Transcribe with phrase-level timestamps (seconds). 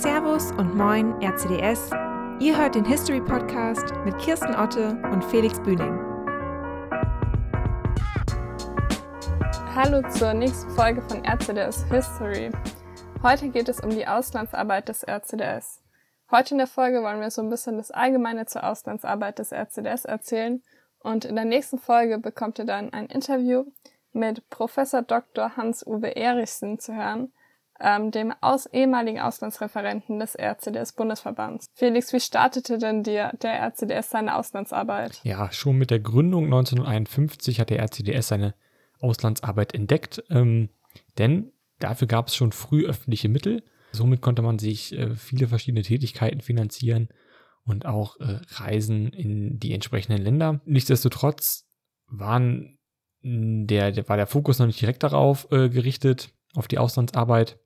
[0.00, 1.90] Servus und Moin RCDS.
[2.40, 5.98] Ihr hört den History Podcast mit Kirsten Otte und Felix Bühning.
[9.74, 12.50] Hallo zur nächsten Folge von RCDS History.
[13.22, 15.82] Heute geht es um die Auslandsarbeit des RCDS.
[16.30, 20.06] Heute in der Folge wollen wir so ein bisschen das Allgemeine zur Auslandsarbeit des RCDS
[20.06, 20.62] erzählen
[21.00, 23.66] und in der nächsten Folge bekommt ihr dann ein Interview
[24.12, 25.58] mit Professor Dr.
[25.58, 27.34] Hans-Uwe Erichsen zu hören,
[27.80, 31.66] ähm, dem aus ehemaligen Auslandsreferenten des RCDS-Bundesverbands.
[31.74, 35.20] Felix, wie startete denn dir der RCDS seine Auslandsarbeit?
[35.24, 38.54] Ja, schon mit der Gründung 1951 hat der RCDS seine
[39.00, 40.68] Auslandsarbeit entdeckt, ähm,
[41.18, 43.62] denn dafür gab es schon früh öffentliche Mittel.
[43.92, 47.08] Somit konnte man sich äh, viele verschiedene Tätigkeiten finanzieren
[47.64, 50.60] und auch äh, Reisen in die entsprechenden Länder.
[50.64, 51.66] Nichtsdestotrotz
[52.06, 52.78] waren
[53.22, 57.58] der, der war der Fokus noch nicht direkt darauf äh, gerichtet, auf die Auslandsarbeit.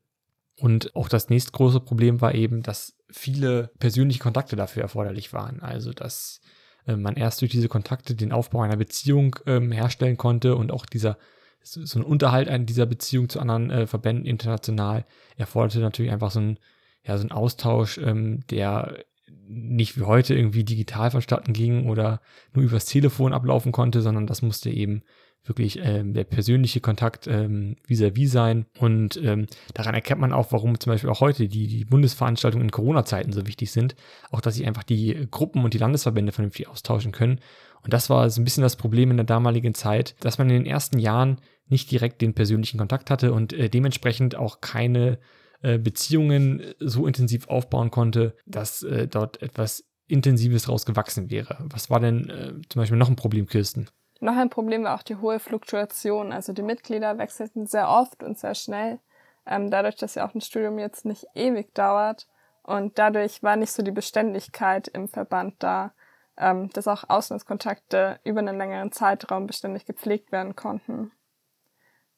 [0.58, 5.60] Und auch das nächstgroße Problem war eben, dass viele persönliche Kontakte dafür erforderlich waren.
[5.60, 6.40] Also, dass
[6.86, 10.86] äh, man erst durch diese Kontakte den Aufbau einer Beziehung ähm, herstellen konnte und auch
[10.86, 11.18] dieser
[11.66, 16.40] so ein Unterhalt an dieser Beziehung zu anderen äh, Verbänden international erforderte natürlich einfach so
[16.40, 16.58] ein,
[17.02, 18.98] ja, so ein Austausch, ähm, der
[19.46, 22.20] nicht wie heute irgendwie digital vonstatten ging oder
[22.52, 25.02] nur übers Telefon ablaufen konnte, sondern das musste eben
[25.44, 28.66] wirklich ähm, der persönliche Kontakt ähm, vis-à-vis sein.
[28.78, 32.70] Und ähm, daran erkennt man auch, warum zum Beispiel auch heute die, die Bundesveranstaltungen in
[32.70, 33.94] Corona-Zeiten so wichtig sind.
[34.30, 37.40] Auch, dass sich einfach die Gruppen und die Landesverbände vernünftig austauschen können.
[37.82, 40.56] Und das war so ein bisschen das Problem in der damaligen Zeit, dass man in
[40.56, 45.18] den ersten Jahren nicht direkt den persönlichen Kontakt hatte und äh, dementsprechend auch keine
[45.60, 51.58] äh, Beziehungen so intensiv aufbauen konnte, dass äh, dort etwas Intensives daraus gewachsen wäre.
[51.70, 53.86] Was war denn äh, zum Beispiel noch ein Problem, Kirsten?
[54.24, 56.32] Noch ein Problem war auch die hohe Fluktuation.
[56.32, 58.98] Also die Mitglieder wechselten sehr oft und sehr schnell.
[59.44, 62.26] Ähm, dadurch, dass ja auch ein Studium jetzt nicht ewig dauert.
[62.62, 65.92] Und dadurch war nicht so die Beständigkeit im Verband da,
[66.38, 71.12] ähm, dass auch Auslandskontakte über einen längeren Zeitraum beständig gepflegt werden konnten.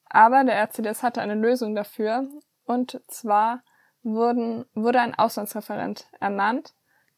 [0.08, 2.28] Aber der RCDS hatte eine Lösung dafür.
[2.66, 3.64] Und zwar
[4.04, 6.72] wurden, wurde ein Auslandsreferent ernannt,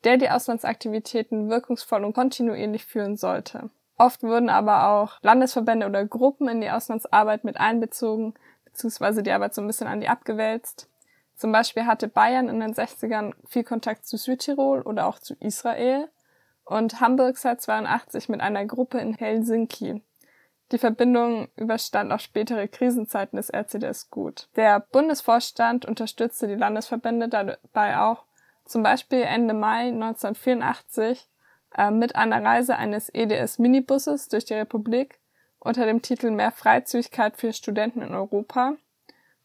[0.05, 3.69] der die Auslandsaktivitäten wirkungsvoll und kontinuierlich führen sollte.
[3.99, 9.55] Oft wurden aber auch Landesverbände oder Gruppen in die Auslandsarbeit mit einbezogen, beziehungsweise die Arbeit
[9.55, 10.89] so ein bisschen an die abgewälzt.
[11.35, 16.09] Zum Beispiel hatte Bayern in den 60ern viel Kontakt zu Südtirol oder auch zu Israel
[16.65, 20.03] und Hamburg seit 82 mit einer Gruppe in Helsinki.
[20.71, 24.49] Die Verbindung überstand auch spätere Krisenzeiten des RCDS gut.
[24.55, 28.25] Der Bundesvorstand unterstützte die Landesverbände dabei auch,
[28.65, 31.29] zum Beispiel Ende Mai 1984
[31.77, 35.19] äh, mit einer Reise eines EDS-Minibusses durch die Republik
[35.59, 38.75] unter dem Titel Mehr Freizügigkeit für Studenten in Europa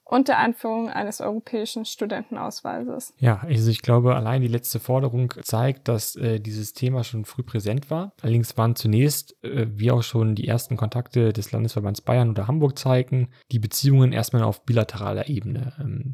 [0.06, 3.14] und der Einführung eines europäischen Studentenausweises.
[3.18, 7.44] Ja, also ich glaube, allein die letzte Forderung zeigt, dass äh, dieses Thema schon früh
[7.44, 8.14] präsent war.
[8.22, 12.78] Allerdings waren zunächst, äh, wie auch schon die ersten Kontakte des Landesverbands Bayern oder Hamburg
[12.78, 15.74] zeigen, die Beziehungen erstmal auf bilateraler Ebene.
[15.80, 16.14] Ähm,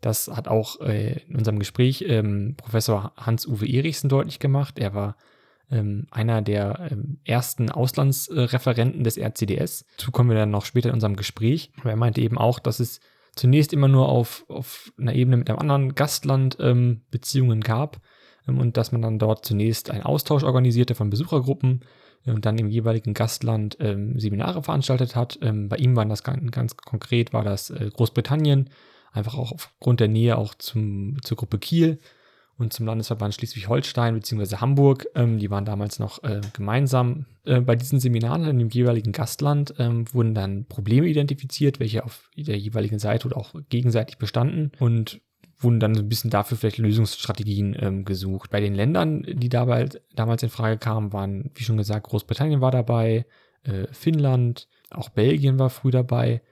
[0.00, 4.78] das hat auch äh, in unserem Gespräch ähm, Professor Hans-Uwe Erichsen deutlich gemacht.
[4.78, 5.16] Er war
[5.70, 9.84] ähm, einer der ähm, ersten Auslandsreferenten des RCDS.
[9.96, 11.72] Dazu kommen wir dann noch später in unserem Gespräch.
[11.80, 13.00] Aber er meinte eben auch, dass es
[13.36, 18.00] zunächst immer nur auf, auf einer Ebene mit einem anderen Gastland ähm, Beziehungen gab
[18.48, 21.82] ähm, und dass man dann dort zunächst einen Austausch organisierte von Besuchergruppen
[22.26, 25.38] äh, und dann im jeweiligen Gastland ähm, Seminare veranstaltet hat.
[25.42, 28.70] Ähm, bei ihm waren das ganz, ganz konkret, war das äh, Großbritannien,
[29.12, 31.98] einfach auch aufgrund der Nähe auch zum, zur Gruppe Kiel
[32.60, 34.56] und zum Landesverband Schleswig-Holstein bzw.
[34.56, 35.06] Hamburg.
[35.14, 37.26] Ähm, die waren damals noch äh, gemeinsam.
[37.44, 42.30] Äh, bei diesen Seminaren in dem jeweiligen Gastland ähm, wurden dann Probleme identifiziert, welche auf
[42.36, 45.20] der jeweiligen Seite oder auch gegenseitig bestanden und
[45.58, 48.50] wurden dann so ein bisschen dafür vielleicht Lösungsstrategien ähm, gesucht.
[48.50, 52.70] Bei den Ländern, die dabei, damals in Frage kamen, waren, wie schon gesagt, Großbritannien war
[52.70, 53.26] dabei,
[53.62, 56.42] äh, Finnland, auch Belgien war früh dabei,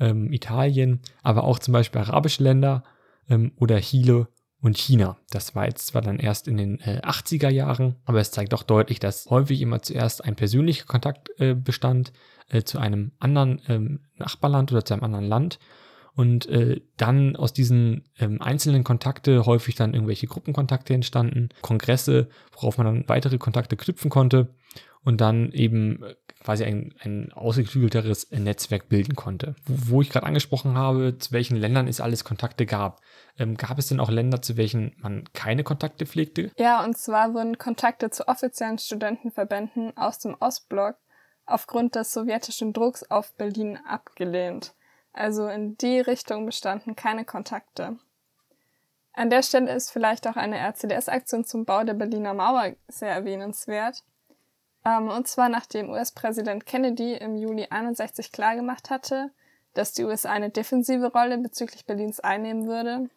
[0.00, 2.84] ähm, Italien, aber auch zum Beispiel arabische Länder
[3.28, 4.28] ähm, oder Chile
[4.60, 5.16] und China.
[5.30, 8.62] Das war jetzt zwar dann erst in den äh, 80er Jahren, aber es zeigt doch
[8.62, 12.12] deutlich, dass häufig immer zuerst ein persönlicher Kontakt äh, bestand
[12.48, 15.58] äh, zu einem anderen ähm, Nachbarland oder zu einem anderen Land
[16.14, 22.76] und äh, dann aus diesen ähm, einzelnen Kontakte häufig dann irgendwelche Gruppenkontakte entstanden, Kongresse, worauf
[22.78, 24.48] man dann weitere Kontakte knüpfen konnte
[25.04, 26.14] und dann eben äh,
[26.48, 29.54] quasi ein, ein ausgeklügelteres Netzwerk bilden konnte.
[29.66, 33.02] Wo, wo ich gerade angesprochen habe, zu welchen Ländern es alles Kontakte gab.
[33.38, 36.50] Ähm, gab es denn auch Länder, zu welchen man keine Kontakte pflegte?
[36.56, 40.96] Ja, und zwar wurden Kontakte zu offiziellen Studentenverbänden aus dem Ostblock
[41.44, 44.72] aufgrund des sowjetischen Drucks auf Berlin abgelehnt.
[45.12, 47.98] Also in die Richtung bestanden keine Kontakte.
[49.12, 54.02] An der Stelle ist vielleicht auch eine RCDS-Aktion zum Bau der Berliner Mauer sehr erwähnenswert.
[54.84, 59.30] Ähm, und zwar nachdem US-Präsident Kennedy im Juli 61 klargemacht hatte,
[59.74, 63.10] dass die USA eine defensive Rolle bezüglich Berlins einnehmen würde,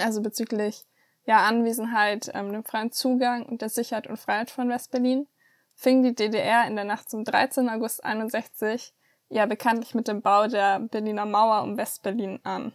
[0.00, 0.84] also bezüglich
[1.24, 5.26] ja, Anwesenheit, ähm, dem freien Zugang und der Sicherheit und Freiheit von Westberlin,
[5.74, 7.68] fing die DDR in der Nacht zum 13.
[7.68, 8.94] August 61
[9.28, 12.72] ja bekanntlich mit dem Bau der Berliner Mauer um Westberlin an.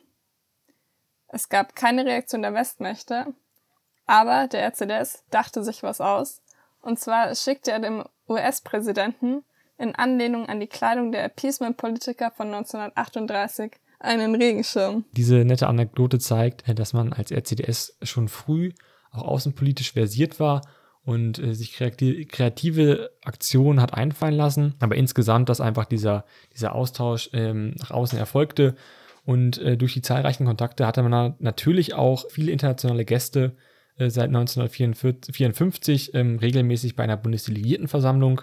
[1.28, 3.34] Es gab keine Reaktion der Westmächte,
[4.06, 6.42] aber der RCDS dachte sich was aus,
[6.82, 9.44] und zwar schickte er dem US-Präsidenten
[9.78, 15.06] in Anlehnung an die Kleidung der Appeasement-Politiker von 1938 einen Regenschirm.
[15.14, 18.72] Diese nette Anekdote zeigt, äh, dass man als RCDS schon früh
[19.12, 20.62] auch außenpolitisch versiert war
[21.04, 27.30] und äh, sich kreative Aktionen hat einfallen lassen, aber insgesamt, dass einfach dieser, dieser Austausch
[27.34, 28.76] ähm, nach außen erfolgte
[29.26, 33.56] und äh, durch die zahlreichen Kontakte hatte man natürlich auch viele internationale Gäste
[34.02, 38.42] äh, seit 1954 ähm, regelmäßig bei einer Bundesdelegiertenversammlung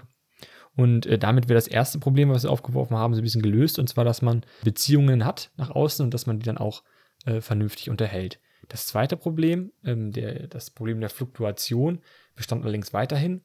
[0.78, 3.81] und äh, damit wäre das erste Problem, was wir aufgeworfen haben, so ein bisschen gelöst.
[3.81, 6.84] Und zwar, dass man Beziehungen hat nach außen und dass man die dann auch
[7.26, 8.38] äh, vernünftig unterhält.
[8.69, 11.99] Das zweite Problem, ähm, der, das Problem der Fluktuation,
[12.37, 13.43] bestand allerdings weiterhin,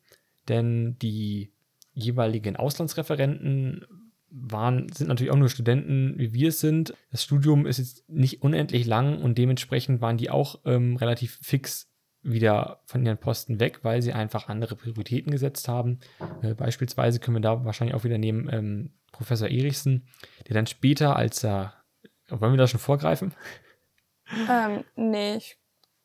[0.47, 1.51] denn die
[1.95, 3.83] jeweiligen Auslandsreferenten
[4.29, 6.93] waren, sind natürlich auch nur Studenten, wie wir es sind.
[7.09, 11.92] Das Studium ist jetzt nicht unendlich lang und dementsprechend waren die auch ähm, relativ fix
[12.23, 15.99] wieder von ihren Posten weg, weil sie einfach andere Prioritäten gesetzt haben.
[16.41, 20.07] Äh, beispielsweise können wir da wahrscheinlich auch wieder nehmen ähm, Professor Erichsen,
[20.47, 21.73] der dann später, als er,
[22.29, 23.33] wollen wir da schon vorgreifen?
[24.49, 25.57] Ähm, nee, ich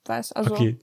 [0.04, 0.52] weiß, also.
[0.52, 0.78] Okay,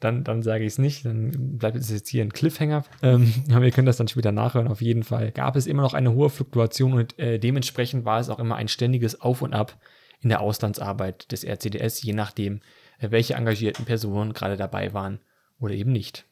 [0.00, 2.84] dann, dann sage ich es nicht, dann bleibt es jetzt hier ein Cliffhanger.
[3.02, 4.68] Ähm, aber wir können das dann später nachhören.
[4.68, 8.28] Auf jeden Fall gab es immer noch eine hohe Fluktuation und äh, dementsprechend war es
[8.28, 9.78] auch immer ein ständiges Auf und Ab
[10.20, 12.60] in der Auslandsarbeit des RCDS, je nachdem, äh,
[13.00, 15.20] welche engagierten Personen gerade dabei waren
[15.60, 16.26] oder eben nicht.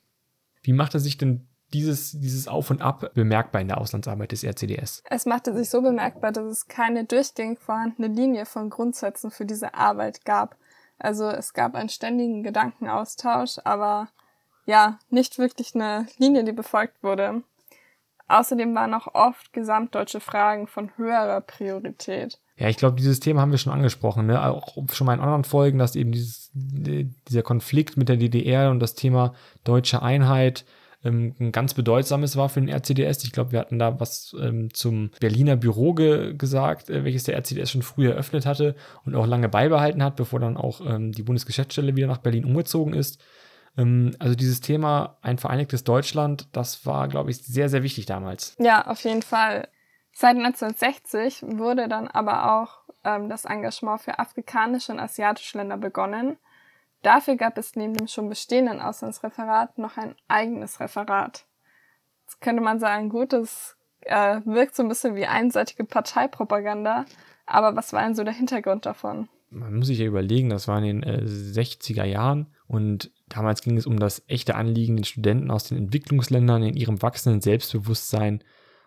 [0.62, 5.02] Wie machte sich denn dieses, dieses Auf und Ab bemerkbar in der Auslandsarbeit des RCDS?
[5.08, 9.74] Es machte sich so bemerkbar, dass es keine durchgängig vorhandene Linie von Grundsätzen für diese
[9.74, 10.56] Arbeit gab.
[10.98, 14.08] Also es gab einen ständigen Gedankenaustausch, aber
[14.64, 17.42] ja, nicht wirklich eine Linie, die befolgt wurde.
[18.28, 22.40] Außerdem waren auch oft gesamtdeutsche Fragen von höherer Priorität.
[22.58, 24.42] Ja, ich glaube, dieses Thema haben wir schon angesprochen, ne?
[24.42, 28.80] auch schon mal in anderen Folgen, dass eben dieses, dieser Konflikt mit der DDR und
[28.80, 30.64] das Thema deutsche Einheit
[31.04, 33.24] ähm, ein ganz bedeutsames war für den RCDS.
[33.24, 37.36] Ich glaube, wir hatten da was ähm, zum Berliner Büro ge gesagt, äh, welches der
[37.36, 38.74] RCDS schon früh eröffnet hatte
[39.04, 42.94] und auch lange beibehalten hat, bevor dann auch ähm, die Bundesgeschäftsstelle wieder nach Berlin umgezogen
[42.94, 43.20] ist.
[43.76, 48.54] Ähm, also dieses Thema ein vereinigtes Deutschland, das war, glaube ich, sehr, sehr wichtig damals.
[48.58, 49.68] Ja, auf jeden Fall.
[50.18, 56.38] Seit 1960 wurde dann aber auch ähm, das Engagement für afrikanische und asiatische Länder begonnen.
[57.02, 61.44] Dafür gab es neben dem schon bestehenden Auslandsreferat noch ein eigenes Referat.
[62.22, 67.04] Jetzt könnte man sagen, gut, das äh, wirkt so ein bisschen wie einseitige Parteipropaganda,
[67.44, 69.28] aber was war denn so der Hintergrund davon?
[69.50, 73.76] Man muss sich ja überlegen, das war in den äh, 60er Jahren und damals ging
[73.76, 78.42] es um das echte Anliegen, den Studenten aus den Entwicklungsländern in ihrem wachsenden Selbstbewusstsein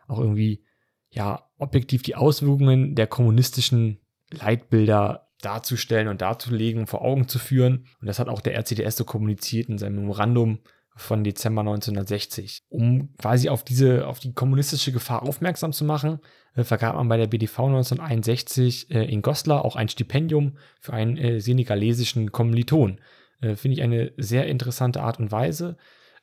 [0.08, 0.64] auch irgendwie
[1.12, 4.00] ja, objektiv die Auswirkungen der kommunistischen
[4.32, 7.86] Leitbilder darzustellen und darzulegen, vor Augen zu führen.
[8.02, 10.60] Und das hat auch der RCDS so kommuniziert in seinem Memorandum
[10.96, 12.64] von Dezember 1960.
[12.70, 16.20] Um quasi auf diese, auf die kommunistische Gefahr aufmerksam zu machen,
[16.56, 21.18] äh, vergab man bei der BDV 1961 äh, in Goslar auch ein Stipendium für einen
[21.18, 23.00] äh, senegalesischen Kommiliton.
[23.42, 25.78] Finde ich eine sehr interessante Art und Weise.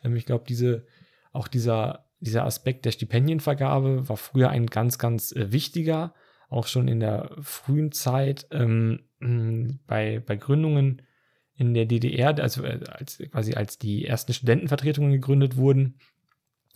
[0.04, 0.84] Ähm, ich glaube, diese,
[1.32, 6.14] auch dieser dieser Aspekt der Stipendienvergabe war früher ein ganz, ganz äh, wichtiger,
[6.48, 9.00] auch schon in der frühen Zeit ähm,
[9.86, 11.02] bei, bei Gründungen
[11.56, 15.98] in der DDR, also äh, als, quasi als die ersten Studentenvertretungen gegründet wurden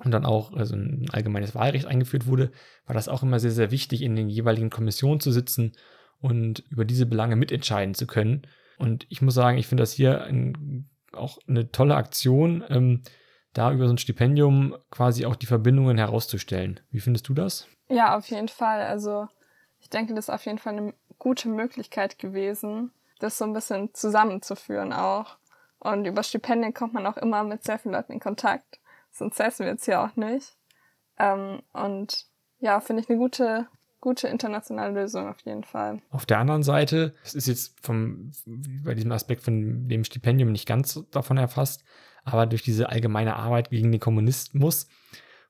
[0.04, 2.50] und dann auch also ein allgemeines Wahlrecht eingeführt wurde,
[2.86, 5.72] war das auch immer sehr, sehr wichtig, in den jeweiligen Kommissionen zu sitzen
[6.18, 8.42] und über diese Belange mitentscheiden zu können.
[8.78, 12.64] Und ich muss sagen, ich finde das hier ein, auch eine tolle Aktion.
[12.68, 13.02] Ähm,
[13.52, 16.80] da über so ein Stipendium quasi auch die Verbindungen herauszustellen.
[16.90, 17.66] Wie findest du das?
[17.88, 18.82] Ja, auf jeden Fall.
[18.82, 19.28] Also
[19.80, 23.92] ich denke, das ist auf jeden Fall eine gute Möglichkeit gewesen, das so ein bisschen
[23.94, 25.38] zusammenzuführen auch.
[25.78, 28.80] Und über Stipendien kommt man auch immer mit sehr vielen Leuten in Kontakt.
[29.10, 30.56] Sonst säßen wir jetzt hier auch nicht.
[31.18, 32.26] Ähm, und
[32.58, 33.66] ja, finde ich eine gute,
[34.00, 36.00] gute internationale Lösung auf jeden Fall.
[36.10, 38.30] Auf der anderen Seite, es ist jetzt vom,
[38.84, 41.82] bei diesem Aspekt von dem Stipendium nicht ganz davon erfasst,
[42.24, 44.88] aber durch diese allgemeine Arbeit gegen den Kommunismus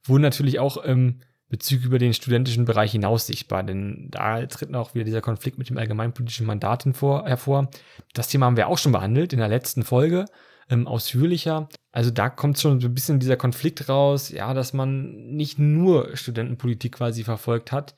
[0.04, 4.94] wurden natürlich auch ähm, bezüglich über den studentischen Bereich hinaus sichtbar, denn da tritt auch
[4.94, 7.68] wieder dieser Konflikt mit dem allgemeinpolitischen Mandat hervor.
[8.14, 10.26] Das Thema haben wir auch schon behandelt in der letzten Folge
[10.70, 11.68] ähm, ausführlicher.
[11.92, 16.16] Also da kommt schon so ein bisschen dieser Konflikt raus, ja, dass man nicht nur
[16.16, 17.96] Studentenpolitik quasi verfolgt hat,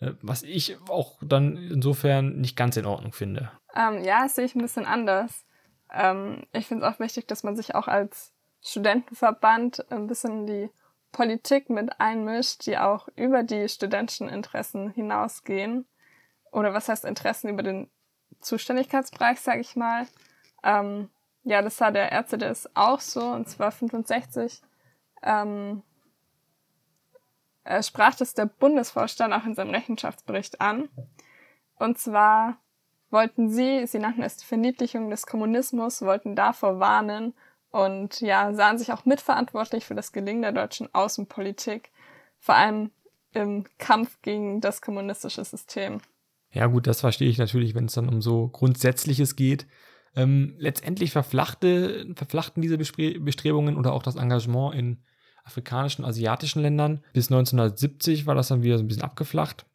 [0.00, 3.52] äh, was ich auch dann insofern nicht ganz in Ordnung finde.
[3.76, 5.44] Ähm, ja, das sehe ich ein bisschen anders.
[5.92, 10.46] Ähm, ich finde es auch wichtig, dass man sich auch als Studentenverband ein bisschen in
[10.46, 10.70] die
[11.12, 15.86] Politik mit einmischt, die auch über die studentischen Interessen hinausgehen.
[16.52, 17.90] Oder was heißt Interessen über den
[18.40, 20.06] Zuständigkeitsbereich, sage ich mal.
[20.62, 21.10] Ähm,
[21.44, 24.60] ja, das sah der RCDS auch so, und zwar 65.
[25.22, 25.82] Ähm,
[27.80, 30.88] sprach das der Bundesvorstand auch in seinem Rechenschaftsbericht an.
[31.78, 32.58] Und zwar
[33.10, 37.34] wollten sie, sie nannten es die Verniedlichung des Kommunismus, wollten davor warnen
[37.70, 41.90] und ja, sahen sich auch mitverantwortlich für das Gelingen der deutschen Außenpolitik,
[42.38, 42.90] vor allem
[43.32, 46.00] im Kampf gegen das kommunistische System.
[46.50, 49.66] Ja gut, das verstehe ich natürlich, wenn es dann um so Grundsätzliches geht.
[50.16, 55.02] Ähm, letztendlich verflachte, verflachten diese Bestrebungen oder auch das Engagement in
[55.44, 57.04] afrikanischen, asiatischen Ländern.
[57.12, 59.66] Bis 1970 war das dann wieder so ein bisschen abgeflacht.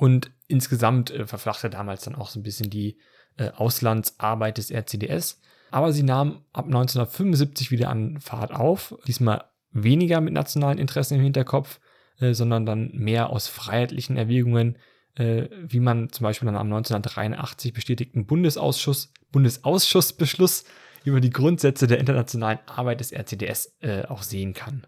[0.00, 2.96] Und insgesamt äh, verflachte damals dann auch so ein bisschen die
[3.36, 5.42] äh, Auslandsarbeit des RCDS.
[5.70, 8.96] Aber sie nahm ab 1975 wieder an Fahrt auf.
[9.06, 11.80] Diesmal weniger mit nationalen Interessen im Hinterkopf,
[12.18, 14.78] äh, sondern dann mehr aus freiheitlichen Erwägungen,
[15.16, 20.64] äh, wie man zum Beispiel dann am 1983 bestätigten Bundesausschuss, Bundesausschussbeschluss
[21.04, 24.86] über die Grundsätze der internationalen Arbeit des RCDS äh, auch sehen kann.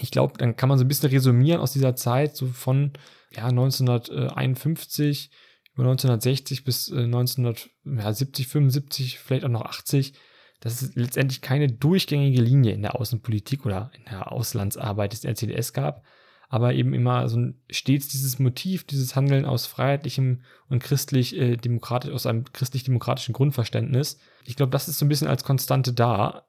[0.00, 2.92] Ich glaube, dann kann man so ein bisschen resümieren aus dieser Zeit, so von
[3.36, 5.30] ja, 1951
[5.74, 10.14] über 1960 bis äh, 1970, 75, vielleicht auch noch 80,
[10.60, 15.72] dass es letztendlich keine durchgängige Linie in der Außenpolitik oder in der Auslandsarbeit des RCDS
[15.72, 16.04] gab,
[16.48, 22.14] aber eben immer so ein, stets dieses Motiv, dieses Handeln aus freiheitlichem und christlich-demokratisch, äh,
[22.14, 24.18] aus einem christlich-demokratischen Grundverständnis.
[24.44, 26.46] Ich glaube, das ist so ein bisschen als Konstante da.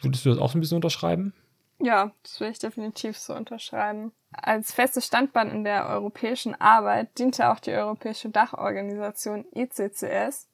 [0.00, 1.34] Würdest du das auch so ein bisschen unterschreiben?
[1.78, 4.12] Ja, das will ich definitiv so unterschreiben.
[4.32, 10.48] Als festes Standbein in der europäischen Arbeit diente auch die Europäische Dachorganisation ICCS.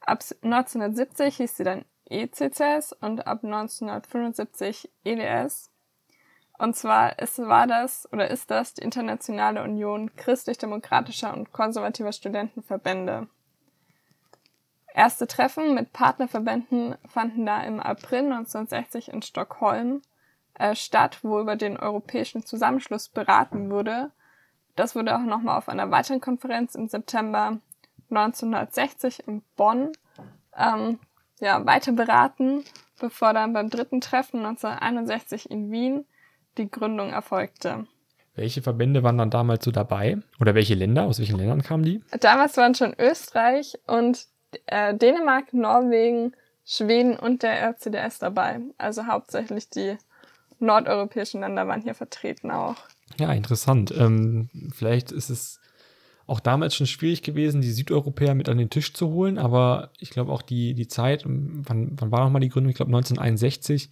[0.00, 5.70] Ab 1970 hieß sie dann ECCS und ab 1975 EDS.
[6.58, 13.28] Und zwar ist, war das oder ist das die Internationale Union christlich-demokratischer und konservativer Studentenverbände.
[14.94, 20.00] Erste Treffen mit Partnerverbänden fanden da im April 1960 in Stockholm
[20.58, 24.10] äh, statt, wo über den europäischen Zusammenschluss beraten wurde.
[24.74, 27.58] Das wurde auch nochmal auf einer weiteren Konferenz im September
[28.10, 29.92] 1960 in Bonn
[30.56, 30.98] ähm,
[31.40, 32.64] ja, weiter beraten,
[33.00, 36.04] bevor dann beim dritten Treffen 1961 in Wien
[36.56, 37.86] die Gründung erfolgte.
[38.34, 40.18] Welche Verbände waren dann damals so dabei?
[40.40, 41.04] Oder welche Länder?
[41.04, 42.02] Aus welchen Ländern kamen die?
[42.20, 44.26] Damals waren schon Österreich und
[44.66, 46.34] äh, Dänemark, Norwegen,
[46.64, 48.60] Schweden und der RCDS dabei.
[48.76, 49.96] Also hauptsächlich die
[50.58, 52.76] nordeuropäischen Länder waren hier vertreten auch.
[53.18, 53.92] Ja, interessant.
[53.96, 55.60] Ähm, vielleicht ist es
[56.26, 60.10] auch damals schon schwierig gewesen, die Südeuropäer mit an den Tisch zu holen, aber ich
[60.10, 62.70] glaube auch die, die Zeit, wann, wann war nochmal die Gründung?
[62.70, 63.90] Ich glaube 1961,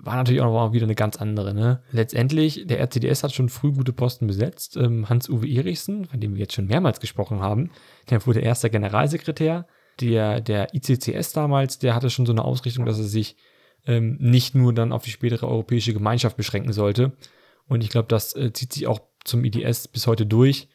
[0.00, 1.54] war natürlich auch noch wieder eine ganz andere.
[1.54, 1.82] Ne?
[1.90, 4.76] Letztendlich, der RCDS hat schon früh gute Posten besetzt.
[4.76, 7.70] Ähm, Hans-Uwe Erichsen, von dem wir jetzt schon mehrmals gesprochen haben,
[8.10, 9.66] der wurde erster Generalsekretär.
[10.00, 13.36] Der, der ICCS damals, der hatte schon so eine Ausrichtung, dass er sich
[13.86, 17.12] ähm, nicht nur dann auf die spätere europäische Gemeinschaft beschränken sollte.
[17.68, 20.68] Und ich glaube, das äh, zieht sich auch zum IDS bis heute durch,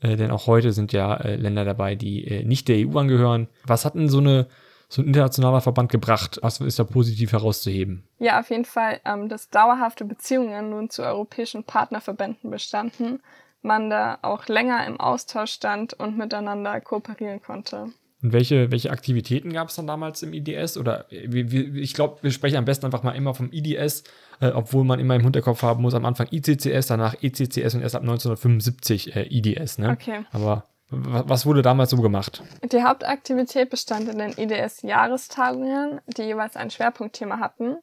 [0.00, 3.48] äh, denn auch heute sind ja äh, Länder dabei, die äh, nicht der EU angehören.
[3.64, 4.46] Was hat denn so eine
[4.88, 6.38] so ein internationaler Verband gebracht?
[6.42, 8.08] Was ist da positiv herauszuheben?
[8.18, 13.20] Ja, auf jeden Fall, ähm, dass dauerhafte Beziehungen nun zu europäischen Partnerverbänden bestanden,
[13.60, 17.92] man da auch länger im Austausch stand und miteinander kooperieren konnte.
[18.22, 20.76] Und welche, welche Aktivitäten gab es dann damals im IDS?
[20.76, 24.02] Oder wie, wie, ich glaube, wir sprechen am besten einfach mal immer vom IDS,
[24.40, 27.94] äh, obwohl man immer im Hinterkopf haben muss, am Anfang ICCS, danach ECCS und erst
[27.94, 29.78] ab 1975 äh, IDS.
[29.78, 29.90] Ne?
[29.90, 30.24] Okay.
[30.32, 32.42] Aber was wurde damals so gemacht?
[32.62, 37.76] Die Hauptaktivität bestand in den IDS-Jahrestagungen, die jeweils ein Schwerpunktthema hatten.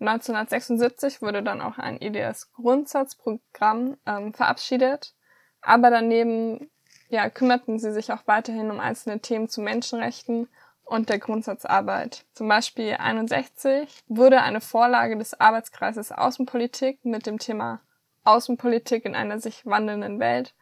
[0.00, 5.14] 1976 wurde dann auch ein IDS-Grundsatzprogramm ähm, verabschiedet.
[5.60, 6.70] Aber daneben
[7.08, 10.48] ja, kümmerten sie sich auch weiterhin um einzelne Themen zu Menschenrechten
[10.84, 12.24] und der Grundsatzarbeit.
[12.32, 17.80] Zum Beispiel 61 wurde eine Vorlage des Arbeitskreises Außenpolitik mit dem Thema
[18.24, 20.54] Außenpolitik in einer sich wandelnden Welt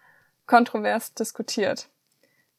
[0.46, 1.88] kontrovers diskutiert.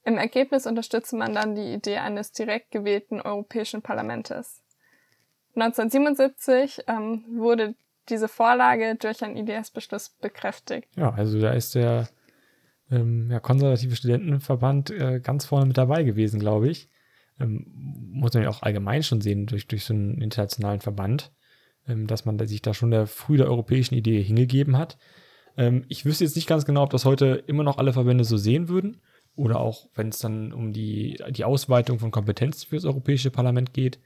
[0.04, 4.62] Im Ergebnis unterstützte man dann die Idee eines direkt gewählten Europäischen Parlamentes.
[5.56, 7.76] 1977 ähm, wurde
[8.10, 10.88] diese Vorlage durch einen IDS-Beschluss bekräftigt.
[10.96, 12.08] Ja, also da ist der
[12.90, 16.90] ähm, ja, konservative Studentenverband äh, ganz vorne mit dabei gewesen, glaube ich.
[17.40, 17.66] Ähm,
[18.12, 21.32] muss man ja auch allgemein schon sehen durch, durch so einen internationalen Verband,
[21.88, 24.98] ähm, dass man sich da schon der früh der europäischen Idee hingegeben hat.
[25.58, 28.38] Ähm, ich wüsste jetzt nicht ganz genau, ob das heute immer noch alle Verbände so
[28.38, 29.02] sehen würden
[29.36, 33.74] oder auch, wenn es dann um die, die Ausweitung von Kompetenzen für das Europäische Parlament
[33.74, 34.00] geht.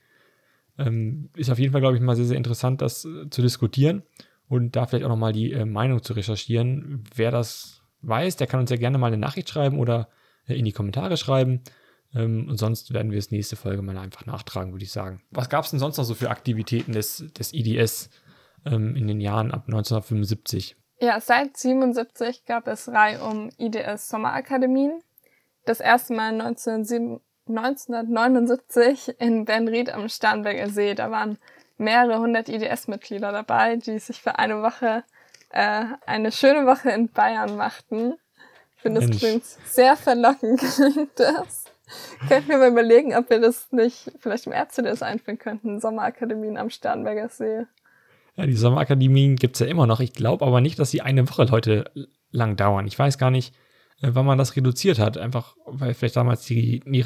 [0.77, 4.03] Ähm, ist auf jeden Fall, glaube ich, mal sehr, sehr interessant, das äh, zu diskutieren
[4.47, 7.03] und da vielleicht auch nochmal die äh, Meinung zu recherchieren.
[7.15, 10.09] Wer das weiß, der kann uns ja gerne mal eine Nachricht schreiben oder
[10.47, 11.61] äh, in die Kommentare schreiben.
[12.13, 15.21] Ähm, und sonst werden wir es nächste Folge mal einfach nachtragen, würde ich sagen.
[15.31, 18.09] Was gab es denn sonst noch so für Aktivitäten des, des IDS
[18.65, 20.75] ähm, in den Jahren ab 1975?
[20.99, 25.01] Ja, seit 77 gab es Reihe um IDS Sommerakademien.
[25.65, 30.93] Das erste Mal 1979 in Benried am Starnberger See.
[30.93, 31.39] Da waren
[31.77, 35.05] mehrere hundert IDS-Mitglieder dabei, die sich für eine Woche,
[35.53, 38.13] äh, eine schöne Woche in Bayern machten.
[38.75, 41.65] Ich finde, das klingt sehr verlockend, klingt das.
[42.27, 46.69] Könnten wir mal überlegen, ob wir das nicht vielleicht im RCDS einführen könnten, Sommerakademien am
[46.69, 47.65] Starnberger See.
[48.35, 49.99] Ja, die Sommerakademien gibt es ja immer noch.
[49.99, 51.91] Ich glaube aber nicht, dass sie eine Woche heute
[52.31, 52.87] lang dauern.
[52.87, 53.53] Ich weiß gar nicht,
[54.01, 55.17] äh, wann man das reduziert hat.
[55.17, 57.01] Einfach, weil vielleicht damals die, die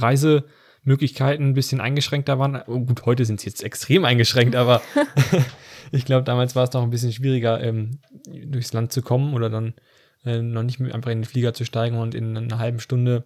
[0.85, 2.61] Reisemöglichkeiten ein bisschen eingeschränkter waren.
[2.67, 4.81] Oh, gut, heute sind sie jetzt extrem eingeschränkt, aber
[5.91, 9.49] ich glaube, damals war es noch ein bisschen schwieriger, ähm, durchs Land zu kommen oder
[9.49, 9.73] dann
[10.25, 13.25] äh, noch nicht einfach in den Flieger zu steigen und in einer halben Stunde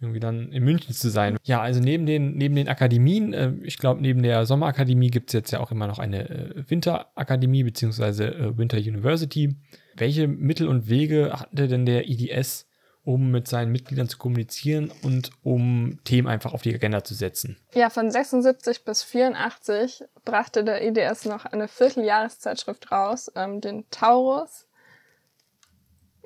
[0.00, 1.38] irgendwie dann in München zu sein.
[1.42, 5.32] Ja, also neben den, neben den Akademien, äh, ich glaube, neben der Sommerakademie gibt es
[5.32, 9.56] jetzt ja auch immer noch eine äh, Winterakademie beziehungsweise äh, Winter University.
[9.96, 12.67] Welche Mittel und Wege hatte denn der IDS,
[13.08, 17.56] um mit seinen Mitgliedern zu kommunizieren und um Themen einfach auf die Agenda zu setzen?
[17.72, 24.66] Ja, von 76 bis 84 brachte der IDS noch eine Vierteljahreszeitschrift raus, ähm, den Taurus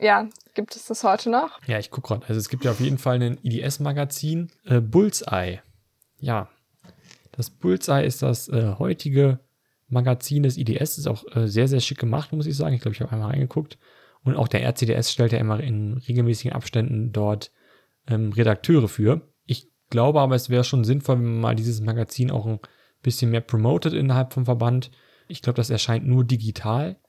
[0.00, 1.60] ja, gibt es das heute noch?
[1.68, 2.26] Ja, ich gucke gerade.
[2.26, 5.60] Also es gibt ja auf jeden Fall ein IDS-Magazin, äh, Bullseye.
[6.18, 6.48] Ja,
[7.30, 9.38] das Bullseye ist das äh, heutige
[9.88, 10.98] Magazin des IDS.
[10.98, 12.74] Ist auch äh, sehr, sehr schick gemacht, muss ich sagen.
[12.74, 13.78] Ich glaube, ich habe einmal reingeguckt.
[14.24, 17.50] Und auch der RCDS stellt ja immer in regelmäßigen Abständen dort
[18.06, 19.32] ähm, Redakteure für.
[19.46, 22.60] Ich glaube aber, es wäre schon sinnvoll, wenn man mal dieses Magazin auch ein
[23.02, 24.90] bisschen mehr promotet innerhalb vom Verband.
[25.28, 27.00] Ich glaube, das erscheint nur digital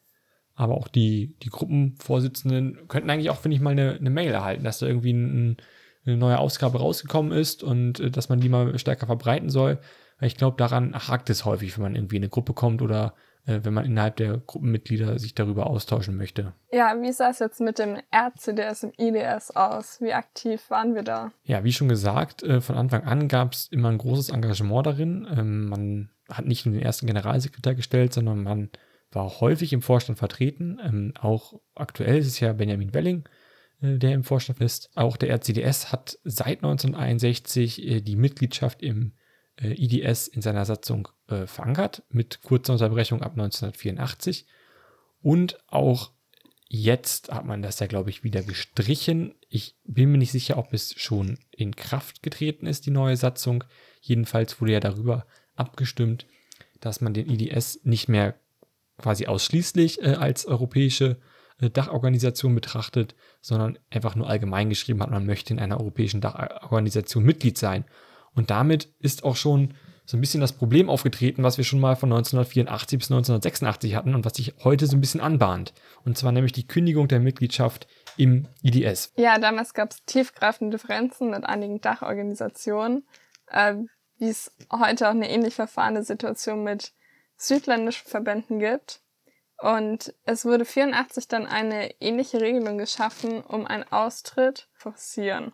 [0.55, 4.63] aber auch die, die Gruppenvorsitzenden könnten eigentlich auch, finde ich, mal eine, eine Mail erhalten,
[4.63, 5.57] dass da irgendwie ein,
[6.05, 9.79] eine neue Ausgabe rausgekommen ist und äh, dass man die mal stärker verbreiten soll.
[10.19, 13.15] Weil ich glaube, daran hakt es häufig, wenn man irgendwie in eine Gruppe kommt oder
[13.45, 16.53] wenn man innerhalb der Gruppenmitglieder sich darüber austauschen möchte.
[16.71, 19.99] Ja, wie sah es jetzt mit dem RCDS im IDS aus?
[19.99, 21.31] Wie aktiv waren wir da?
[21.43, 25.27] Ja, wie schon gesagt, äh, von Anfang an gab es immer ein großes Engagement darin.
[25.29, 28.69] Ähm, man hat nicht nur den ersten Generalsekretär gestellt, sondern man
[29.11, 30.79] war häufig im Vorstand vertreten.
[30.81, 33.27] Ähm, auch aktuell ist es ja Benjamin Welling,
[33.81, 34.89] äh, der im Vorstand ist.
[34.95, 39.22] Auch der RCDS hat seit 1961 äh, die Mitgliedschaft im äh,
[39.61, 44.45] IDS in seiner Satzung äh, verankert, mit kurzer Unterbrechung ab 1984.
[45.21, 46.11] Und auch
[46.67, 49.35] jetzt hat man das ja, glaube ich, wieder gestrichen.
[49.47, 53.63] Ich bin mir nicht sicher, ob es schon in Kraft getreten ist, die neue Satzung.
[54.01, 56.25] Jedenfalls wurde ja darüber abgestimmt,
[56.79, 58.35] dass man den IDS nicht mehr
[58.97, 61.17] quasi ausschließlich äh, als europäische
[61.59, 67.23] äh, Dachorganisation betrachtet, sondern einfach nur allgemein geschrieben hat, man möchte in einer europäischen Dachorganisation
[67.23, 67.85] Mitglied sein.
[68.35, 69.73] Und damit ist auch schon
[70.05, 74.15] so ein bisschen das Problem aufgetreten, was wir schon mal von 1984 bis 1986 hatten
[74.15, 75.73] und was sich heute so ein bisschen anbahnt.
[76.03, 79.13] Und zwar nämlich die Kündigung der Mitgliedschaft im IDS.
[79.15, 83.07] Ja, damals gab es tiefgreifende Differenzen mit einigen Dachorganisationen,
[83.47, 83.75] äh,
[84.17, 86.93] wie es heute auch eine ähnlich verfahrene Situation mit
[87.37, 89.01] südländischen Verbänden gibt.
[89.61, 95.53] Und es wurde 84 dann eine ähnliche Regelung geschaffen, um einen Austritt forcieren.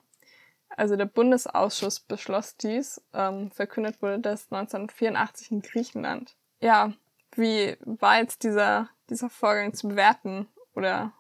[0.76, 3.02] Also der Bundesausschuss beschloss dies.
[3.14, 6.36] Ähm, verkündet wurde das 1984 in Griechenland.
[6.62, 6.94] Ja,
[7.36, 10.48] wie war jetzt dieser, dieser Vorgang zu bewerten?
[10.74, 11.14] Oder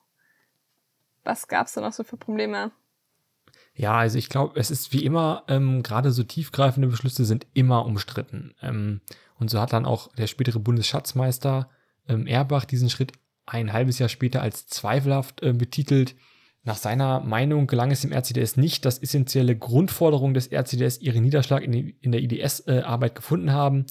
[1.23, 2.71] was gab es da noch so für Probleme?
[3.73, 7.85] Ja, also ich glaube, es ist wie immer, ähm, gerade so tiefgreifende Beschlüsse sind immer
[7.85, 8.53] umstritten.
[8.61, 9.01] Ähm,
[9.37, 11.69] und so hat dann auch der spätere Bundesschatzmeister
[12.07, 13.13] ähm, Erbach diesen Schritt
[13.45, 16.15] ein halbes Jahr später als zweifelhaft äh, betitelt.
[16.69, 21.63] Nach seiner Meinung gelang es dem RCDS nicht, dass essentielle Grundforderungen des RCDS ihren Niederschlag
[21.63, 23.87] in, die, in der IDS-Arbeit äh, gefunden haben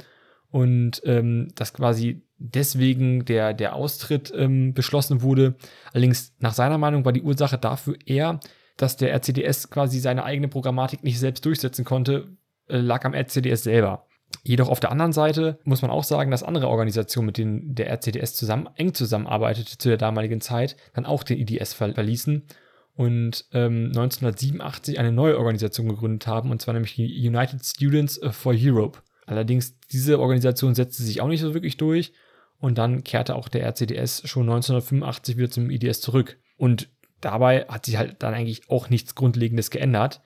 [0.52, 5.56] und ähm, dass quasi deswegen der, der Austritt ähm, beschlossen wurde.
[5.92, 8.38] Allerdings nach seiner Meinung war die Ursache dafür eher,
[8.76, 12.36] dass der RCDS quasi seine eigene Programmatik nicht selbst durchsetzen konnte,
[12.68, 14.06] äh, lag am RCDS selber.
[14.44, 17.90] Jedoch auf der anderen Seite muss man auch sagen, dass andere Organisationen, mit denen der
[17.90, 22.46] RCDS zusammen, eng zusammenarbeitete zu der damaligen Zeit, dann auch den IDS verließen
[22.98, 28.52] und ähm, 1987 eine neue Organisation gegründet haben, und zwar nämlich die United Students for
[28.56, 28.98] Europe.
[29.24, 32.12] Allerdings, diese Organisation setzte sich auch nicht so wirklich durch
[32.58, 36.38] und dann kehrte auch der RCDS schon 1985 wieder zum IDS zurück.
[36.56, 36.88] Und
[37.20, 40.20] dabei hat sich halt dann eigentlich auch nichts Grundlegendes geändert,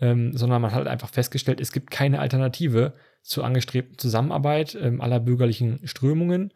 [0.00, 5.20] ähm, sondern man hat einfach festgestellt, es gibt keine Alternative zur angestrebten Zusammenarbeit ähm, aller
[5.20, 6.54] bürgerlichen Strömungen.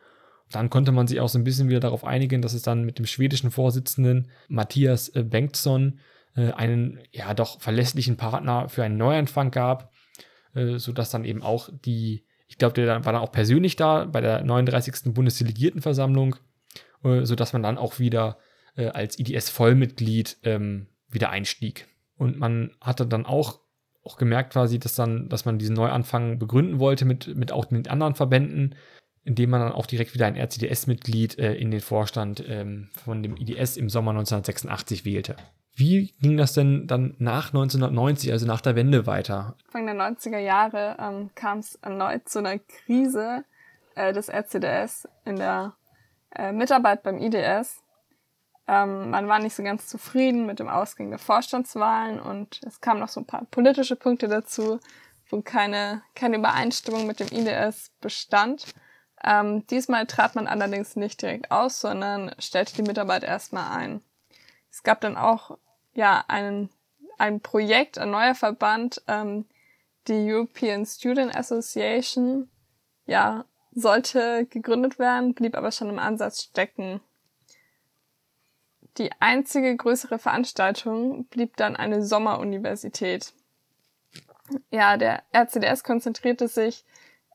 [0.50, 2.98] Dann konnte man sich auch so ein bisschen wieder darauf einigen, dass es dann mit
[2.98, 5.98] dem schwedischen Vorsitzenden Matthias äh, Bengtsson
[6.36, 9.92] äh, einen ja doch verlässlichen Partner für einen Neuanfang gab,
[10.54, 14.20] äh, sodass dann eben auch die, ich glaube, der war dann auch persönlich da bei
[14.20, 15.12] der 39.
[15.12, 16.36] Bundesdelegiertenversammlung,
[17.02, 18.38] sodass man dann auch wieder
[18.74, 21.86] als IDS-Vollmitglied ähm, wieder einstieg.
[22.16, 23.60] Und man hatte dann auch,
[24.02, 27.88] auch gemerkt quasi, dass dann, dass man diesen Neuanfang begründen wollte mit, mit auch mit
[27.88, 28.74] anderen Verbänden,
[29.28, 33.36] indem man dann auch direkt wieder ein RCDS-Mitglied äh, in den Vorstand ähm, von dem
[33.36, 35.36] IDS im Sommer 1986 wählte.
[35.76, 39.54] Wie ging das denn dann nach 1990, also nach der Wende weiter?
[39.66, 43.44] Anfang der 90er Jahre ähm, kam es erneut zu einer Krise
[43.94, 45.74] äh, des RCDS in der
[46.34, 47.82] äh, Mitarbeit beim IDS.
[48.66, 53.00] Ähm, man war nicht so ganz zufrieden mit dem Ausgang der Vorstandswahlen und es kamen
[53.00, 54.80] noch so ein paar politische Punkte dazu,
[55.28, 58.64] wo keine, keine Übereinstimmung mit dem IDS bestand.
[59.24, 64.00] Ähm, diesmal trat man allerdings nicht direkt aus, sondern stellte die Mitarbeit erstmal ein.
[64.70, 65.58] Es gab dann auch
[65.94, 66.70] ja einen,
[67.18, 69.46] ein Projekt, ein neuer Verband, ähm,
[70.06, 72.48] die European Student Association,
[73.06, 77.00] ja, sollte gegründet werden, blieb aber schon im Ansatz stecken.
[78.96, 83.32] Die einzige größere Veranstaltung blieb dann eine Sommeruniversität.
[84.70, 86.84] Ja, der RCDS konzentrierte sich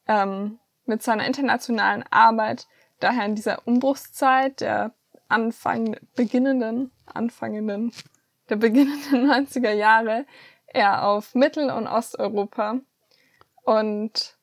[0.07, 2.67] ähm, mit seiner internationalen Arbeit
[2.99, 4.93] daher in dieser Umbruchszeit der
[5.27, 7.91] Anfang, beginnenden, anfangenden
[8.49, 10.25] der beginnenden 90er Jahre
[10.67, 12.79] eher auf Mittel- und Osteuropa.
[13.63, 14.37] Und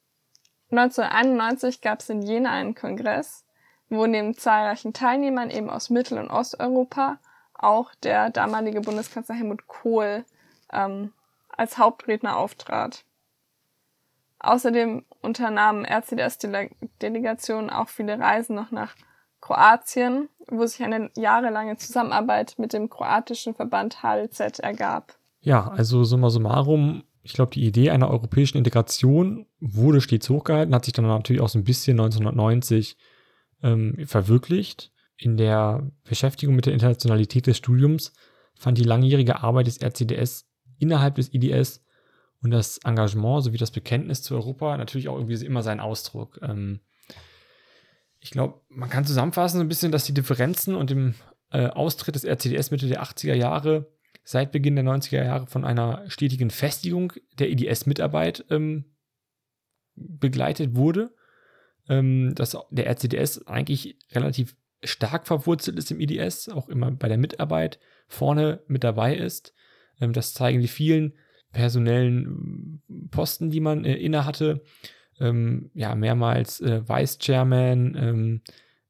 [0.71, 3.45] 1991 gab es in Jena einen Kongress,
[3.89, 7.19] wo neben zahlreichen Teilnehmern eben aus Mittel- und Osteuropa
[7.55, 10.25] auch der damalige Bundeskanzler Helmut Kohl
[10.73, 11.13] ähm,
[11.51, 13.05] als Hauptredner auftrat.
[14.41, 18.95] Außerdem unternahmen RCDS-Delegationen auch viele Reisen noch nach
[19.41, 25.17] Kroatien, wo sich eine jahrelange Zusammenarbeit mit dem kroatischen Verband HLZ ergab.
[25.41, 30.85] Ja, also summa summarum, ich glaube, die Idee einer europäischen Integration wurde stets hochgehalten, hat
[30.85, 32.97] sich dann natürlich auch so ein bisschen 1990
[33.63, 34.91] ähm, verwirklicht.
[35.17, 38.13] In der Beschäftigung mit der Internationalität des Studiums
[38.55, 40.47] fand die langjährige Arbeit des RCDS
[40.79, 41.83] innerhalb des IDS
[42.43, 46.39] und das Engagement sowie das Bekenntnis zu Europa natürlich auch irgendwie immer seinen Ausdruck.
[46.43, 46.81] Ähm,
[48.19, 51.15] ich glaube, man kann zusammenfassen so ein bisschen, dass die Differenzen und dem
[51.51, 53.93] äh, Austritt des RCDS Mitte der 80er Jahre
[54.25, 58.85] seit Beginn der 90er Jahre von einer stetigen Festigung der IDS-Mitarbeit ähm,
[59.95, 61.15] begleitet wurde.
[61.89, 67.19] Ähm, dass der RCDS eigentlich relativ stark verwurzelt ist im IDS, auch immer bei der
[67.19, 69.55] Mitarbeit vorne mit dabei ist.
[70.01, 71.15] Ähm, das zeigen die vielen
[71.53, 74.63] personellen Posten, die man äh, inne hatte
[75.21, 78.41] ähm, ja, mehrmals äh, Vice Chairman, ähm,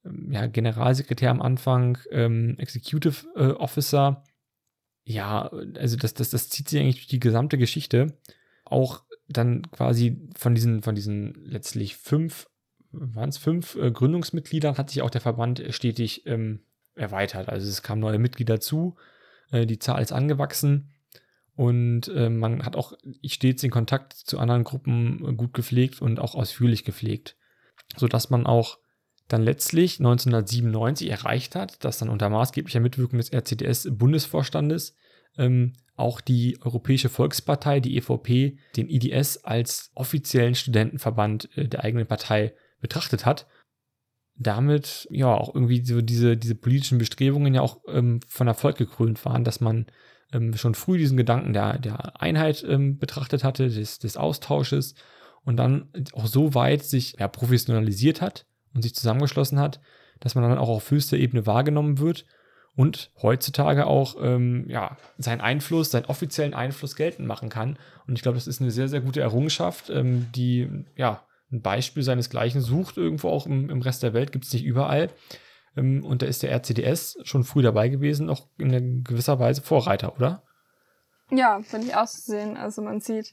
[0.05, 4.25] ähm, ja, Generalsekretär am Anfang, ähm, Executive äh, Officer.
[5.05, 8.19] Ja, also das, das, das zieht sich eigentlich durch die gesamte Geschichte.
[8.65, 12.49] Auch dann quasi von diesen, von diesen letztlich fünf,
[12.93, 16.61] waren es fünf äh, Gründungsmitgliedern, hat sich auch der Verband stetig ähm,
[16.95, 17.49] erweitert.
[17.49, 18.97] Also es kamen neue Mitglieder zu,
[19.51, 20.91] äh, die Zahl ist angewachsen.
[21.61, 26.19] Und äh, man hat auch stets den Kontakt zu anderen Gruppen äh, gut gepflegt und
[26.19, 27.37] auch ausführlich gepflegt.
[27.99, 28.79] Sodass man auch
[29.29, 34.95] dann letztlich 1997 erreicht hat, dass dann unter maßgeblicher Mitwirkung des RCDS-Bundesvorstandes
[35.37, 42.07] ähm, auch die Europäische Volkspartei, die EVP, den IDS als offiziellen Studentenverband äh, der eigenen
[42.07, 43.47] Partei betrachtet hat.
[44.35, 49.23] Damit ja auch irgendwie so diese, diese politischen Bestrebungen ja auch ähm, von Erfolg gekrönt
[49.27, 49.85] waren, dass man
[50.33, 54.95] ähm, schon früh diesen Gedanken der, der Einheit ähm, betrachtet hatte, des, des Austausches
[55.45, 59.81] und dann auch so weit sich ja, professionalisiert hat und sich zusammengeschlossen hat,
[60.21, 62.27] dass man dann auch auf höchster Ebene wahrgenommen wird
[62.77, 67.79] und heutzutage auch ähm, ja, seinen Einfluss, seinen offiziellen Einfluss geltend machen kann.
[68.07, 72.03] Und ich glaube, das ist eine sehr, sehr gute Errungenschaft, ähm, die ja ein Beispiel
[72.03, 75.11] seinesgleichen sucht, irgendwo auch im, im Rest der Welt, gibt es nicht überall.
[75.77, 80.17] Ähm, und da ist der RCDS schon früh dabei gewesen, auch in gewisser Weise Vorreiter,
[80.17, 80.43] oder?
[81.31, 82.57] Ja, finde ich auch zu sehen.
[82.57, 83.33] Also man sieht,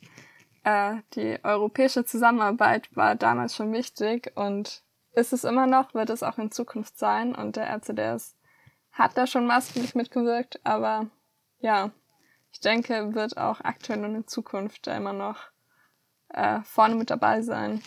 [0.63, 6.23] äh, die europäische Zusammenarbeit war damals schon wichtig und ist es immer noch, wird es
[6.23, 8.35] auch in Zukunft sein und der RCDS
[8.91, 11.07] hat da schon maßgeblich mitgewirkt, aber
[11.59, 11.91] ja,
[12.51, 15.37] ich denke, wird auch aktuell und in Zukunft da immer noch
[16.29, 17.81] äh, vorne mit dabei sein.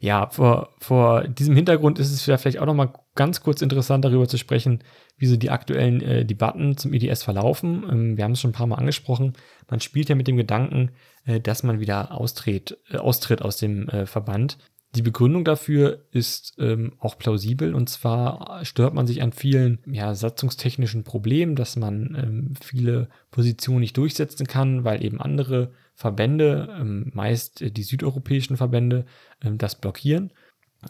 [0.00, 4.38] Ja, vor, vor diesem Hintergrund ist es vielleicht auch nochmal ganz kurz interessant, darüber zu
[4.38, 4.84] sprechen,
[5.16, 7.84] wie so die aktuellen äh, Debatten zum IDS verlaufen.
[7.90, 9.32] Ähm, wir haben es schon ein paar Mal angesprochen.
[9.68, 10.90] Man spielt ja mit dem Gedanken,
[11.24, 14.58] äh, dass man wieder austritt, äh, austritt aus dem äh, Verband.
[14.94, 20.14] Die Begründung dafür ist ähm, auch plausibel und zwar stört man sich an vielen ja,
[20.14, 27.10] satzungstechnischen Problemen, dass man ähm, viele Positionen nicht durchsetzen kann, weil eben andere Verbände, ähm,
[27.12, 29.04] meist die südeuropäischen Verbände,
[29.42, 30.30] ähm, das blockieren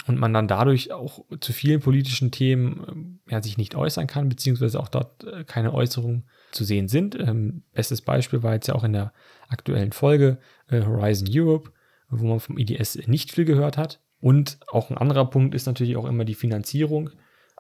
[0.06, 4.28] und man dann dadurch auch zu vielen politischen Themen ähm, ja, sich nicht äußern kann,
[4.28, 7.18] beziehungsweise auch dort äh, keine Äußerungen zu sehen sind.
[7.18, 9.12] Ähm, bestes Beispiel war jetzt ja auch in der
[9.48, 11.72] aktuellen Folge äh, Horizon Europe,
[12.08, 14.00] wo man vom IDS nicht viel gehört hat.
[14.20, 17.10] Und auch ein anderer Punkt ist natürlich auch immer die Finanzierung,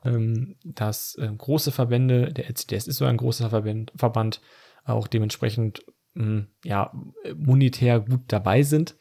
[0.04, 4.40] ähm, dass große Verbände, der LCDS ist so ein großer Verband,
[4.84, 6.92] auch dementsprechend mh, hm, ja,
[7.36, 8.96] monetär gut dabei sind.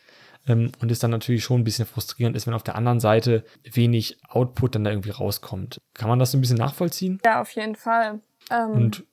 [0.48, 3.44] Ähm, und es dann natürlich schon ein bisschen frustrierend ist, wenn auf der anderen Seite
[3.64, 5.82] wenig Output dann da irgendwie rauskommt.
[5.94, 7.20] Kann man das so ein bisschen nachvollziehen?
[7.26, 8.20] Ja, auf jeden Fall.
[8.52, 9.06] Ähm, und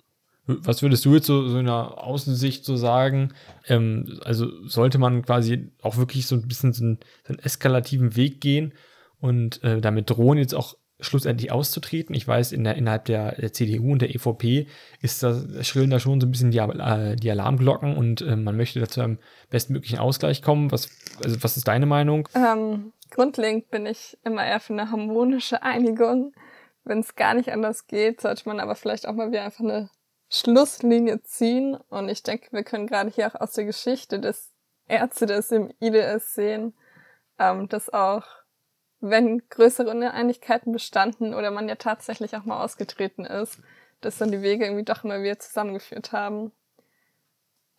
[0.46, 3.32] was würdest du jetzt so, so in der Außensicht so sagen?
[3.68, 8.16] Ähm, also sollte man quasi auch wirklich so ein bisschen so einen, so einen eskalativen
[8.16, 8.74] Weg gehen
[9.20, 12.14] und äh, damit drohen, jetzt auch schlussendlich auszutreten.
[12.14, 14.66] Ich weiß, in der, innerhalb der, CDU und der EVP
[15.00, 18.56] ist das, schrillen da schon so ein bisschen die, äh, die Alarmglocken und äh, man
[18.56, 19.18] möchte dazu einem
[19.50, 20.72] bestmöglichen Ausgleich kommen.
[20.72, 20.88] Was,
[21.22, 22.28] also was ist deine Meinung?
[22.34, 26.32] Ähm, grundlegend bin ich immer eher für eine harmonische Einigung.
[26.84, 29.90] Wenn es gar nicht anders geht, sollte man aber vielleicht auch mal wieder einfach eine
[30.30, 31.76] Schlusslinie ziehen.
[31.90, 34.52] Und ich denke, wir können gerade hier auch aus der Geschichte des
[34.88, 36.74] Ärzte des im IDS sehen,
[37.38, 38.24] ähm, dass auch
[39.02, 43.58] wenn größere Uneinigkeiten bestanden oder man ja tatsächlich auch mal ausgetreten ist,
[44.00, 46.52] dass dann die Wege irgendwie doch immer wieder zusammengeführt haben.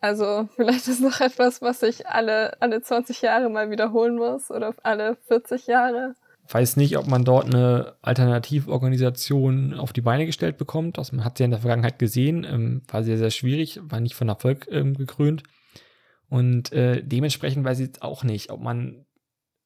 [0.00, 4.74] Also vielleicht ist noch etwas, was ich alle, alle 20 Jahre mal wiederholen muss oder
[4.82, 6.14] alle 40 Jahre.
[6.46, 10.98] Weiß nicht, ob man dort eine Alternativorganisation auf die Beine gestellt bekommt.
[10.98, 14.00] Das man hat sie ja in der Vergangenheit gesehen, ähm, war sehr, sehr schwierig, war
[14.00, 15.42] nicht von Erfolg ähm, gekrönt.
[16.28, 19.06] Und äh, dementsprechend weiß ich auch nicht, ob man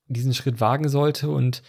[0.08, 1.62] diesen Schritt wagen sollte und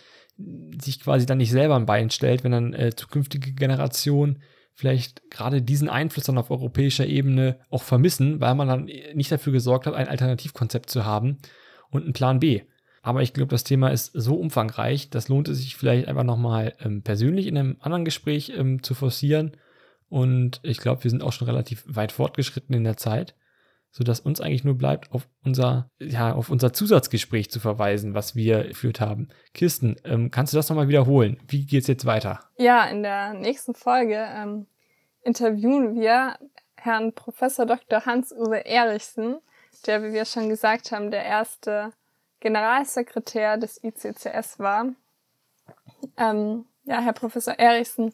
[0.82, 4.42] sich quasi dann nicht selber ein Bein stellt, wenn dann äh, zukünftige Generationen
[4.74, 9.52] vielleicht gerade diesen Einfluss dann auf europäischer Ebene auch vermissen, weil man dann nicht dafür
[9.52, 11.40] gesorgt hat, ein Alternativkonzept zu haben
[11.90, 12.62] und einen Plan B.
[13.02, 16.76] Aber ich glaube, das Thema ist so umfangreich, das lohnt es sich vielleicht einfach nochmal
[16.80, 19.58] ähm, persönlich in einem anderen Gespräch ähm, zu forcieren.
[20.08, 23.36] Und ich glaube, wir sind auch schon relativ weit fortgeschritten in der Zeit
[23.92, 28.68] sodass uns eigentlich nur bleibt, auf unser, ja, auf unser Zusatzgespräch zu verweisen, was wir
[28.68, 29.30] geführt haben.
[29.54, 31.40] Kirsten, ähm, kannst du das nochmal wiederholen?
[31.48, 32.40] Wie geht es jetzt weiter?
[32.58, 34.68] Ja, in der nächsten Folge ähm,
[35.24, 36.38] interviewen wir
[36.76, 38.06] Herrn Professor Dr.
[38.06, 39.40] Hans-Uwe Erichsen,
[39.86, 41.92] der, wie wir schon gesagt haben, der erste
[42.40, 44.94] Generalsekretär des ICCS war.
[46.18, 48.14] Ähm, ja, Herr Professor Erichsen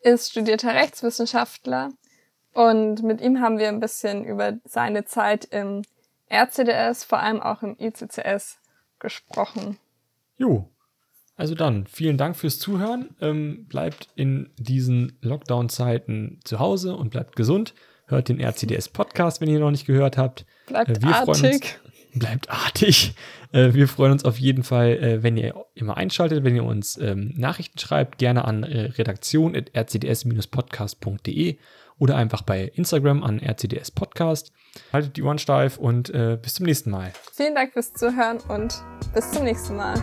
[0.00, 1.90] ist studierter Rechtswissenschaftler
[2.54, 5.82] und mit ihm haben wir ein bisschen über seine Zeit im
[6.32, 8.58] RCDS, vor allem auch im ICCS
[8.98, 9.76] gesprochen.
[10.36, 10.68] Jo.
[11.36, 13.16] Also dann, vielen Dank fürs Zuhören.
[13.20, 17.74] Ähm, bleibt in diesen Lockdown-Zeiten zu Hause und bleibt gesund.
[18.06, 20.46] Hört den RCDS-Podcast, wenn ihr noch nicht gehört habt.
[20.66, 21.52] Bleibt äh, wir artig.
[21.52, 21.80] Uns,
[22.20, 23.14] bleibt artig.
[23.52, 26.96] Äh, wir freuen uns auf jeden Fall, äh, wenn ihr immer einschaltet, wenn ihr uns
[26.98, 31.58] ähm, Nachrichten schreibt, gerne an redaktion.rcds-podcast.de
[31.98, 34.52] oder einfach bei Instagram an RCDS Podcast.
[34.92, 37.12] Haltet die Ohren steif und äh, bis zum nächsten Mal.
[37.32, 38.82] Vielen Dank fürs Zuhören und
[39.14, 39.94] bis zum nächsten Mal.